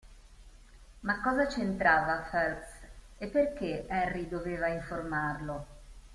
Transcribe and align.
Ma 1.01 1.21
cosa 1.21 1.45
c'entrava 1.45 2.23
Phelps 2.27 2.71
e 3.19 3.27
perché 3.27 3.85
Harry 3.87 4.27
doveva 4.27 4.67
informarlo? 4.67 5.67